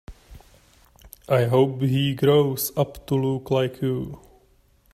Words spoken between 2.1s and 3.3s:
grows up to